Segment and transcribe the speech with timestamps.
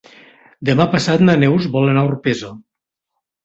[0.69, 2.53] Demà passat na Neus vol anar a Orpesa.